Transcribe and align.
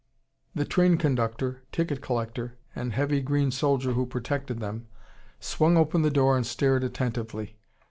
The 0.55 0.65
train 0.65 0.97
conductor, 0.97 1.61
ticket 1.71 2.01
collector, 2.01 2.57
and 2.75 2.89
the 2.91 2.95
heavy 2.95 3.21
green 3.21 3.51
soldier 3.51 3.91
who 3.93 4.07
protected 4.07 4.59
them, 4.59 4.87
swung 5.39 5.77
open 5.77 6.01
the 6.01 6.09
door 6.09 6.35
and 6.35 6.43
stared 6.43 6.83
attentively. 6.83 7.59